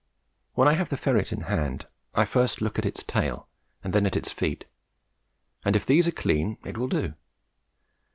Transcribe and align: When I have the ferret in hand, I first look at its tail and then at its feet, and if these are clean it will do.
When 0.55 0.67
I 0.67 0.73
have 0.73 0.89
the 0.89 0.97
ferret 0.97 1.31
in 1.31 1.41
hand, 1.41 1.85
I 2.15 2.25
first 2.25 2.59
look 2.59 2.79
at 2.79 2.87
its 2.87 3.03
tail 3.03 3.47
and 3.83 3.93
then 3.93 4.07
at 4.07 4.15
its 4.15 4.31
feet, 4.31 4.65
and 5.63 5.75
if 5.75 5.85
these 5.85 6.07
are 6.07 6.11
clean 6.11 6.57
it 6.65 6.75
will 6.75 6.87
do. 6.87 7.13